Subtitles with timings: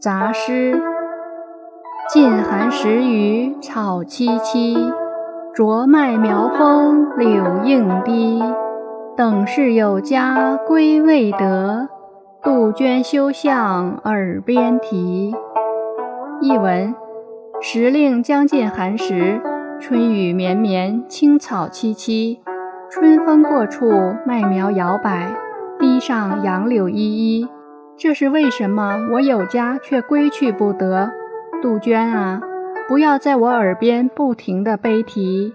[0.00, 0.80] 杂诗。
[2.08, 4.94] 近寒食雨草萋萋，
[5.52, 8.40] 着麦苗风柳映堤。
[9.16, 11.88] 等是有家归未得，
[12.40, 15.34] 杜鹃休向耳边啼。
[16.40, 16.94] 译文：
[17.60, 19.40] 时令将近寒食，
[19.80, 22.38] 春雨绵绵，青草萋萋。
[22.88, 23.90] 春风过处，
[24.24, 25.34] 麦苗摇摆，
[25.80, 27.48] 堤上杨柳依依。
[28.00, 29.08] 这是为什么？
[29.12, 31.10] 我有家却归去不得。
[31.60, 32.40] 杜鹃啊，
[32.86, 35.52] 不要在我耳边不停的悲啼。